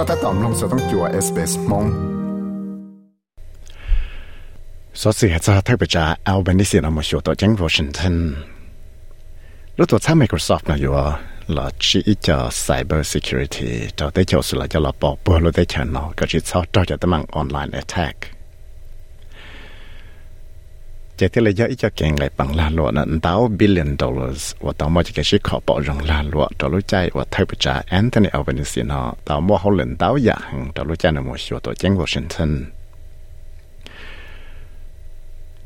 [0.00, 1.84] ็ถ้าตอมลงสต้องจัวเอสเปสมง
[5.00, 8.16] สอสิเหตุจะทักไปจากอัลเบนิสินอมาชัวตัวจังวอชิงตัน
[9.76, 10.92] รู้ตัวถ้า Microsoft นะอยู่
[11.48, 15.64] là chỉ cho cyber security cho tới chỗ sự là cho là bỏ bữa lúc tới
[15.64, 18.16] chờ nó có chỉ sau cho cho tấm online attack
[21.21, 24.55] chỉ thế là do ít cho kiện lại bằng la lụa là đào billion dollars
[24.59, 27.25] và tao mua chỉ cái shit khó bỏ rong la lụa cho lúc chạy và
[27.31, 30.99] thay bị trả Anthony Albanese nó tao mua hậu lần đào giả hàng cho lúc
[30.99, 32.63] chạy nó mua sửa tổ chính Washington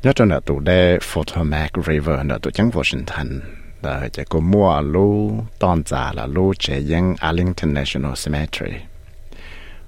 [0.04, 3.40] nhớ cho nó tụ đây Potomac River nó tổ chính Washington
[3.82, 8.78] là chỉ có mua lô tòn giả là lô chế dân Arlington National Cemetery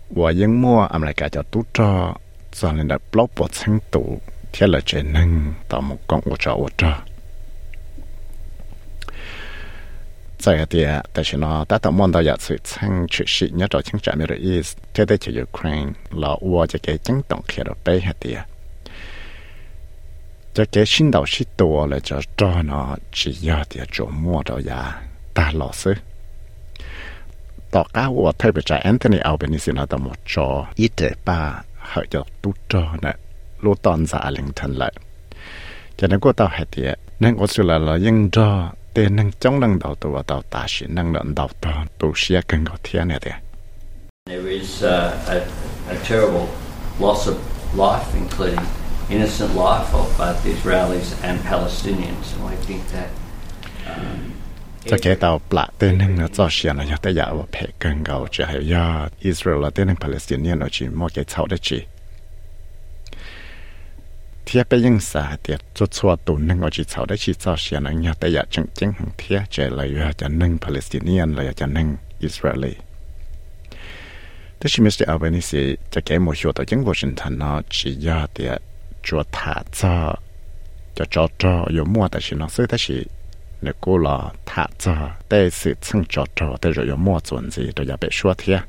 [0.09, 2.15] và dân mua America cho tú cho
[2.52, 4.20] cho nên là block bộ sinh tụ
[4.57, 7.02] thế là chế nâng tạo một con ô trò ô trò
[10.45, 13.67] tại thì tại sao nó đã tạo món đồ giả sự sang chuyện sĩ nhớ
[13.70, 17.41] cho chính trạm Middle East thế đây chỉ Ukraine là ua cho cái chính tổng
[17.48, 18.40] kia đó bây hạt tiền
[20.54, 24.41] cho cái sinh đầu sĩ tổ là cho cho nó chỉ giờ thì chỗ mua
[24.45, 25.01] đó ya
[25.34, 25.93] ta lọ sư
[27.71, 31.62] tỏ cá ua thay bởi trái Anthony Albanese nó tạo một cho ít để ba
[31.77, 32.54] hợi cho tu
[33.62, 34.94] cho nè lô tòn ra Arlington lại
[35.98, 36.84] cho nên cô tao hay thì
[37.20, 40.66] nên có sự là là nhưng cho tên năng chống năng đầu tàu tàu ta
[40.68, 43.20] sĩ năng lượng đầu tàu tu xia cần có thiên này
[44.30, 44.90] There is uh,
[45.28, 45.40] a,
[45.90, 46.48] a terrible
[47.00, 47.35] loss of
[47.78, 48.66] life, including
[49.10, 52.34] innocent life of both Israelis and Palestinians.
[52.34, 53.10] And we think that.
[53.85, 54.32] Um,
[54.85, 57.68] cho cái tàu bạ tên năng nó cho xia nó cho tới giờ và phải
[57.80, 61.46] cần cầu chỉ hay do Israel là tên năng Palestinian nó chỉ một cái cháu
[61.46, 61.84] đấy chỉ
[64.47, 67.54] thiết bây giờ xã thì cho cho tụ năng ở chỉ cháu đấy chỉ cho
[67.59, 71.34] xia nó nhớ tới giờ chân chân hàng thiết chỉ là do cho năng Palestinian
[71.34, 72.75] là cho năng Israeli
[74.60, 75.06] thế thì Mr.
[75.06, 78.48] Albanese cho cái một số tổ chức Washington nó chỉ do thì
[79.03, 80.14] chúa thả cho
[80.94, 83.06] cho cho cho有mua但是呢，所以但是
[83.60, 84.91] 你过了他这
[85.28, 88.62] 但是蹭着着但是有mua chuẩn gì都要被说贴。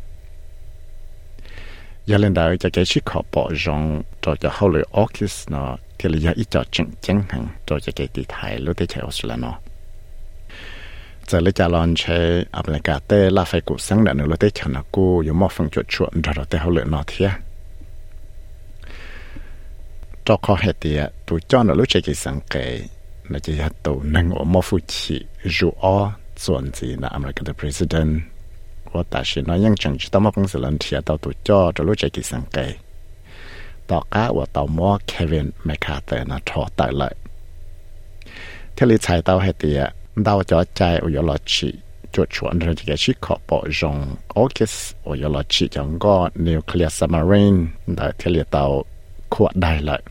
[2.08, 6.08] giờ lên đó cho cái chiếc khó bỏ rong cho cho hậu orchis nó thì
[6.08, 9.36] là ít cho chừng chừng hẳn cho cho cái tỷ thái lúc tới chạy Australia
[9.36, 9.58] nó
[11.26, 14.50] giờ lấy trả lon chơi America tê là phải cụ sáng đã nữa lúc tới
[14.50, 17.30] chạy nó cô có một phần chuột chuột rồi rồi hậu nó thiệt
[20.24, 22.82] cho khó hệ thì tụi cho nó lúc chơi cái sáng cái
[23.28, 25.24] nó chỉ là tụ năng ở một phút chỉ
[26.46, 28.20] chuẩn gì là American president.
[28.92, 32.72] 我但是อ，ยังจังจะต้องมาคงสิลันเทียตาตัวจ่อจะรู้ใจกิสังเกต
[33.90, 37.14] ต่อก้าว่าต่อมอเควินแมคคาเตอร์นะทอตายเลย
[38.74, 39.80] เทลิชัยเต้าให้เตีย
[40.26, 41.70] ดาวจอใจอุยลอชิ
[42.14, 43.96] จุดชวนเรื่อจีชิคอปอยง
[44.32, 44.74] โอเคส
[45.06, 46.16] อุยลอชิจังก็
[46.46, 47.56] นิวเคลียสซัมารีน
[47.96, 48.64] ได้เทลิเต้า
[49.34, 50.02] ขวดได้เลย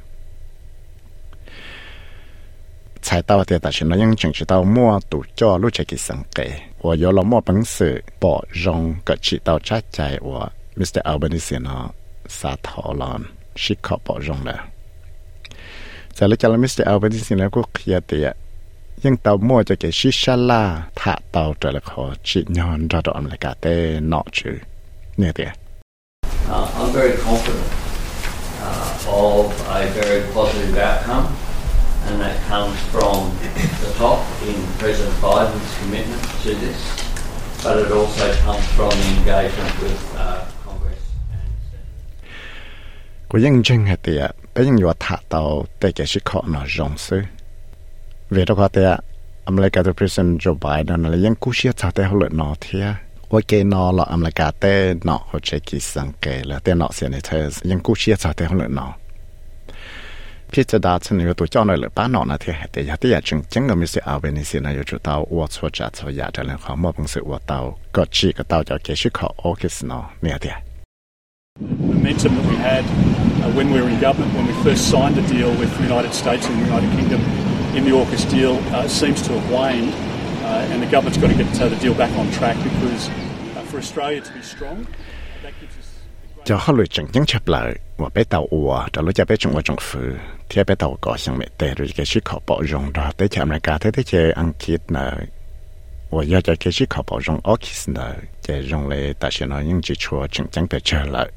[3.06, 6.42] 才到的，但是呢，ยัง正知道摸杜叫路这个生计，
[6.78, 11.02] 我有了摸本事，包容个知道扎在我 Mr.
[11.02, 11.92] Albanese 呢，
[12.28, 13.20] 沙头了，
[13.56, 14.64] 是靠包容了。
[16.12, 16.84] 在了叫了 Mr.
[16.84, 18.36] Albanese 呢，ก็เคลียร์的，
[19.02, 24.60] ยัง到摸这个是沙拉，他到这了可只鸟找到我们那个的脑子，
[25.16, 25.44] 那的。
[26.48, 27.66] Uh, I'm very confident
[28.62, 31.26] uh, of a very positive outcome.
[32.07, 33.17] and that comes from
[33.83, 36.79] the top in President Biden's commitment to this,
[37.63, 41.03] but it also comes from the engagement with uh, Congress
[41.37, 41.87] and Senate.
[43.29, 45.41] กูยังจึงเหตียเป็นยังอยู่ถ้าเตา
[45.77, 47.23] เตะชิคอนอจงซื้อ
[48.31, 48.83] เวทก็เตะ
[49.47, 52.85] อเมริกาตัวประธานโจไบเดนอะไรยังกู้เชี่ยวชาเตะเขาเลยนอเทีย
[53.31, 54.73] ว่าเกนอหรออเมริกาเตะ
[55.07, 57.39] นอเขาใช้กิสังเกตแล้วเตะนอเสียในเธอ
[57.69, 58.87] ยังกู้เชี่ยวชาเตะเขาเลยนอ
[60.52, 67.58] พี่จะดาชนอยู่ตัวเจ้าหน่อยหรือป้านอนนะที่แต่ยาที่อยากจึงจังก็มีสิเอาเป็นสินะอยู่จุดเตาวัวชัวจัดชัวยาแต่เรื่องของมอบงสิวัวเตา
[67.96, 70.56] ก็ชีก็เตาจะเกชิขอโอเคสเนาะเนี่ยเดีย
[72.02, 75.26] momentum that we had uh, when we were in government, when we first signed a
[75.28, 77.20] deal with the United States and the United Kingdom
[77.76, 79.92] in the AUKUS deal, uh, seems to have waned,
[80.44, 83.62] uh, and the government's got to get uh, the deal back on track because uh,
[83.70, 84.86] for Australia to be strong,
[85.42, 85.88] that gives us.
[90.49, 90.75] cho họ lựa chọn những chấp lại và bé tàu ủa cho lối cho bé
[90.75, 92.41] trung quốc trong phứ thì bé tàu có sang mẹ tệ rồi cái chiếc họ
[92.47, 95.11] bỏ rong đó tới cho America tới tới chơi ăn kít nè
[96.09, 99.47] và giờ cho cái chiếc họ bỏ rong Orkis nè chơi rong lệ tại sao
[99.47, 101.31] nó những chỉ chùa chẳng chẳng phải trở lại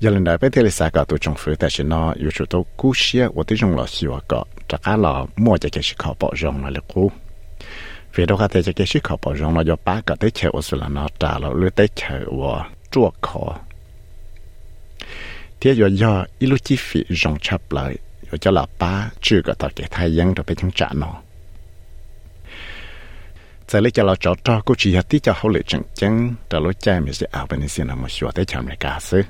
[0.00, 2.50] giờ lần này bé thì là cả tụ trong phứ tại sao nó yêu chuột
[2.50, 4.38] tàu cú xia và tới rong là xíu cả
[4.68, 7.10] chắc là mua cho cái chiếc họ bỏ rong là cú
[8.14, 10.78] vì đó cái cái sự khó bảo rong nó cho ba cái tới chơi ở
[10.78, 13.58] là nó trả là lưỡi tới chơi và chua khó
[15.60, 17.96] thế giờ giờ ilu chi phí rong chập lại
[18.30, 21.14] rồi cho là ba chưa có tạo cái thay dân rồi phải chống trả nó
[23.68, 26.58] giờ lấy cho là cho cho cô chỉ tí cho hậu lệ chẳng chẳng cho
[26.58, 29.22] lối chạy mình sẽ ảo bên xin là một số tới chạm này cả sự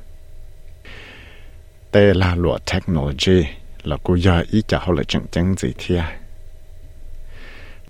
[1.93, 3.45] đây là lụa technology
[3.83, 6.03] là cô giờ ý cho hậu lệ chẳng chẳng gì thế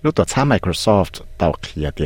[0.01, 2.05] lúc tôi xa Microsoft tàu kia thì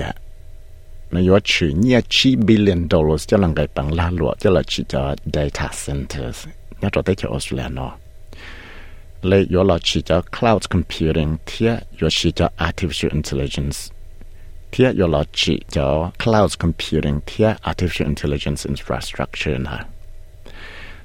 [1.11, 4.61] nó có chỉ nhẹ chỉ billion dollars cho lần cái bằng la luật cho là
[4.67, 6.47] chỉ cho data centers.
[6.81, 7.91] Nhớ cho tới cho Australia nó
[9.21, 11.67] lấy có là chỉ cho cloud computing thì
[12.01, 13.77] có chỉ cho artificial intelligence.
[14.71, 19.83] Thì có là chỉ cho cloud computing thì artificial intelligence infrastructure nè.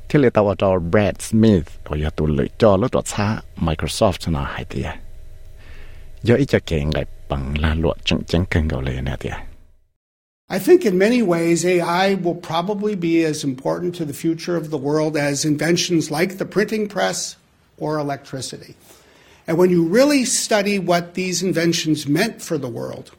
[0.09, 4.33] Thì lấy tàu cho Brad Smith ở nhà tụ lựa cho lúc đó tham Microsoft
[4.33, 4.85] nó hay thì
[6.23, 9.31] do ít cho kiện lại bằng la luật chẳng chẳng cần gọi lên nè thì
[10.49, 14.71] I think in many ways AI will probably be as important to the future of
[14.71, 17.37] the world as inventions like the printing press
[17.79, 18.77] or electricity.
[19.49, 23.11] And when you really study what these inventions meant for the world,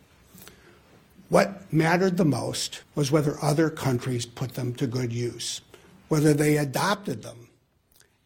[1.27, 5.59] what mattered the most was whether other countries put them to good use,
[6.07, 7.49] whether they adopted them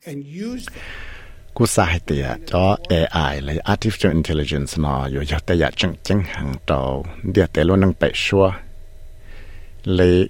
[0.05, 0.81] and used them.
[1.53, 6.21] cú sai thì cho AI là artificial intelligence nó yo yo te ya chừng chừng
[6.23, 7.05] hàng đầu
[7.35, 8.51] dia te luôn năng bệ xua
[9.83, 10.27] lì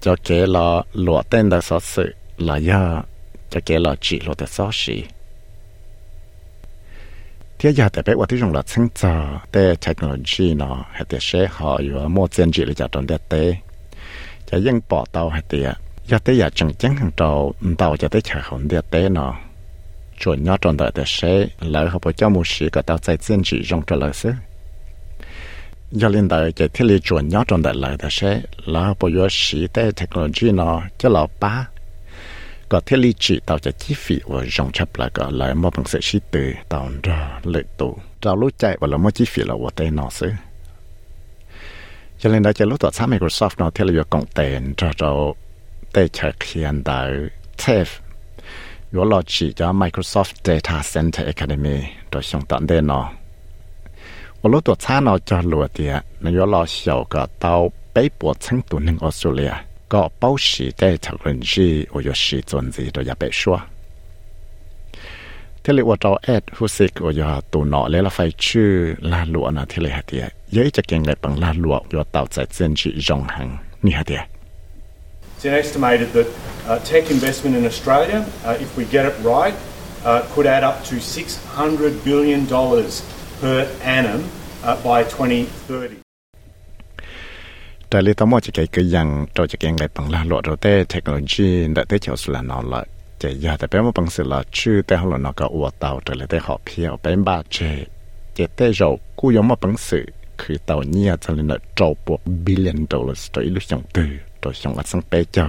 [0.00, 3.02] cho kể là lụa tên đã xóa sự là ya
[3.50, 5.02] cho kể là chỉ lụa đã xóa xì
[7.58, 11.46] thế giờ tại bé qua tiếng là sinh ra để technology nó hay để sẽ
[11.50, 13.56] họ vừa mua tiền chỉ là cho trong đất tế
[14.46, 15.72] cho những bỏ tàu hay để
[16.06, 19.34] giờ tới giờ chẳng chẳng hàng tàu tàu cho tới chả không đất tế nó
[20.20, 23.16] chuẩn nhớ trong đời để sẽ lỡ họ bỏ cho một sự cả tàu chạy
[23.28, 24.30] tiền chỉ trong trở lại xứ
[25.94, 29.08] giờ lên đời cái thiết lý chuẩn nhất trong đại lại ta sẽ là bộ
[29.08, 31.68] giờ sĩ tế technology nó cho là ba
[32.68, 35.76] có thiết lý chỉ tạo cho chi phí và dòng chấp là có lại một
[35.76, 37.98] bằng sự sĩ tử tạo ra lợi tụ.
[38.20, 40.30] Trao lúc chạy và là một chi phí là của tên nó xứ.
[42.18, 45.32] Cho nên đã cho lúc tỏ sáng Microsoft nó thiết lý cộng tiền cho cho
[45.92, 47.10] tế chạy hiện đại
[47.58, 47.84] TEF
[48.94, 51.80] Yo lo chỉ cho Microsoft Data Center Academy,
[52.10, 53.12] rồi xong tận đây nó.
[54.43, 56.75] 我รู้ตัวช้าเราจะรัวเดียน有了小
[57.13, 57.45] 个到
[57.95, 59.51] 北部成都能澳大利亚
[59.93, 63.57] ก็เป้าสีได้เทคโนโลยี我有สีจนจีตัวอย่าไปชัว
[65.63, 68.71] ที่เรียกว่าเราแอดฮูซิกว่าอย่าตัวหนอเลยละไฟชื่อ
[69.11, 73.49] ลาลัวนะที่เรียกเดียเยอะจะเก่งไงปังลาลัวอย่าเต่าใจเจนจีจงหัง
[73.85, 74.21] นี่ฮะเดีย
[75.41, 76.27] It's estimated that
[76.67, 79.55] uh, tech investment in Australia, uh, if we get it right,
[80.03, 82.41] uh, could add up to $600 billion
[83.39, 83.59] per
[83.97, 84.21] annum
[84.85, 86.01] by 2030.
[87.89, 92.81] แต่เลยต้องมองจะเกี่ยยังเราจะเกี่ยงไงปังลาหลวดเราแต่เทคโนโลยีแต่ได้เจ้าสุลานอละ
[93.21, 97.57] จะยาแต่เป็นว่าปังสิละชื่อแต่เขาหลนก็อวดเตาแต่เลยได้หอบเพียวเป็นบาเจ
[98.33, 98.89] เจแต่เรา
[99.19, 100.05] กูยอมมาปังสื่อ
[100.41, 104.11] คือเตาเนี่ยจะเลยนะโจปวก billion dollars ตัวอีลุชงตือ
[104.41, 105.47] tôi xong ở sang bé cho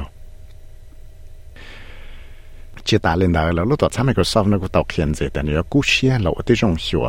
[2.84, 7.06] chỉ ta lên đó là lúc đó tham Microsoft nó cũng tạo hiện gìแต่เนี่ยกู้เชียเราที่จงชัว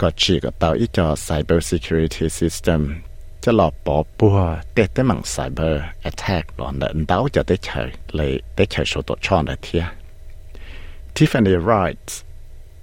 [0.00, 2.80] ก็ชีก็ต่ออีจอ cyber security system
[3.42, 4.38] จะหลอบปอปัว
[4.74, 5.74] เตะเตะมัง cyber
[6.08, 9.84] attack หลอนเดินดาวจะได้เฉยเลยได้เฉยโชตัวช่อนเทีย
[11.16, 12.08] Tiffany Wright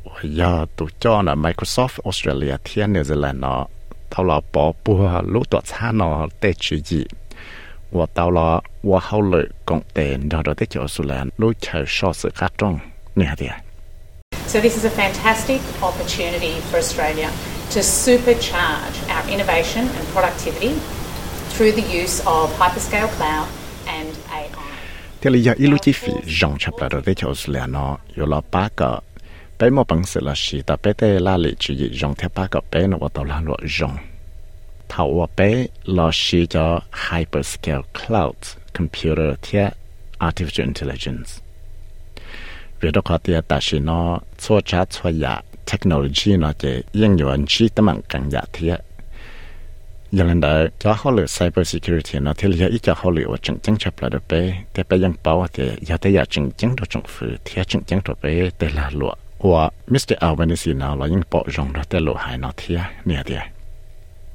[0.08, 3.64] ว่ายาตัวจอนะ Microsoft Australia เทียนิวซีแลนด์เนาะ
[4.10, 5.04] เท่าหลอบปอปัว
[5.34, 7.02] รู้ตัวช้าเนาะเตะชีจี
[7.96, 8.50] ว่าเต่าละ
[8.90, 12.74] ว่าเขาเลยกงเตนดอนเตะเฉยสุแลนรู้เฉยชอสื่อคัดตรง
[13.16, 13.54] เนี่ยเดีย
[14.56, 17.30] So this is a fantastic opportunity for Australia
[17.72, 20.80] to supercharge our innovation and productivity
[21.50, 23.50] through the use of hyperscale cloud
[23.86, 24.48] and AI.
[25.20, 29.02] Teli ya ilu chi fi jong chapla do vecho sle no yo la pa ka
[29.58, 32.30] pe mo pang se la shi ta pe te la li chi yi jong te
[32.30, 34.00] pa ka pe no wa ta la lo jong
[34.88, 39.74] ta wa pe la shi ja hyperscale cloud computer tia
[40.22, 41.42] artificial intelligence.
[42.78, 44.00] หรือเราขอเตียแต่สินอ
[44.42, 45.34] ชัวช้าชัวยา
[45.68, 48.74] เทคโนโลยีเนาะจะยังอยู่อันชีตั้งกันยาเทีย
[50.18, 54.34] ยังนั้นเด้อจะเขาเหลือ cyber security เนาะที่เหลืออีกจะเขาเหลือว่าจังจังชับระดับไป
[54.72, 58.24] แต่ไปยังเป้าเตียยาแต่ยาจังจังตัวจังฝือเทียจังจังตัวไป
[58.58, 59.12] แต่ละหลว
[59.52, 63.44] ว่ามิสเตอร์อัลเบนิซีเนาะเรายังเปาะจงเราแต่หลวหายเนาะเทียเนี่ยเดีย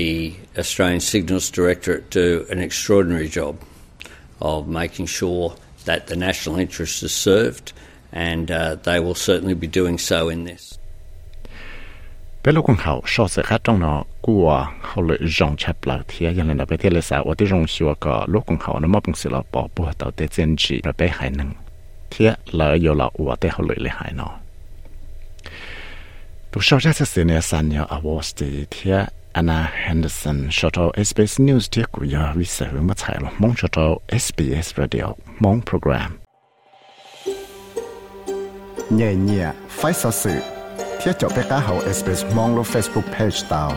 [0.03, 0.15] The
[0.63, 3.55] Australian Signals Directorate do an extraordinary job
[4.51, 5.47] of making sure
[5.89, 7.67] that the national interest is served
[8.13, 10.75] and uh, they will certainly be doing so in this.
[12.45, 15.99] bé lúc con hậu so sự khác trong nó của hậu lợi rong chập là
[16.09, 18.81] thì giờ là bé thì là sao ở đây rong xua có lúc con hậu
[18.81, 21.53] nó mất bằng sự là bỏ bùa tàu tế chân chỉ là bé hải năng
[22.11, 24.29] thì là yêu là ở đây hậu lợi lại hải nó
[26.53, 28.93] tu sau ra sẽ này san nhau awards thì
[29.33, 33.55] Anna Henderson cho cho SBS News thì của giờ vì sự mà chạy lo mong
[33.57, 35.05] cho cho SBS Radio
[35.39, 36.19] mong program.
[38.91, 40.31] Nhẹ nhẹ phải sợ sự
[41.03, 43.73] thiết cho bé cá hậu SBS mong lo Facebook page tao